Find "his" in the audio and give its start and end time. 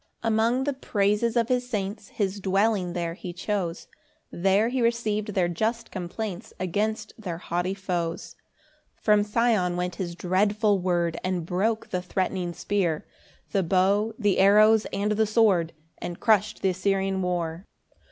1.47-1.69, 2.07-2.39, 9.97-10.15